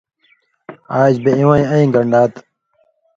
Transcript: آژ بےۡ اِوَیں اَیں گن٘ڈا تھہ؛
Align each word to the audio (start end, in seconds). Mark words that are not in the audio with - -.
آژ 1.01 1.13
بےۡ 1.23 1.37
اِوَیں 1.41 1.65
اَیں 1.71 1.87
گن٘ڈا 1.93 2.21
تھہ؛ 2.33 2.41